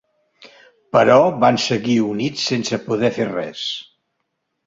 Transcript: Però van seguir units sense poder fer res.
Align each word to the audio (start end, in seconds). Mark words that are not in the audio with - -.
Però 0.95 1.17
van 1.43 1.59
seguir 1.65 1.99
units 2.05 2.47
sense 2.53 2.79
poder 2.87 3.13
fer 3.19 3.27
res. 3.35 3.67